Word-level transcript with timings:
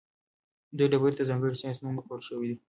دې 0.77 0.85
ډبرې 0.91 1.15
ته 1.17 1.23
ځانګړی 1.29 1.59
ساینسي 1.61 1.79
نوم 1.81 1.93
ورکړل 1.97 2.21
شوی 2.29 2.47
دی. 2.49 2.55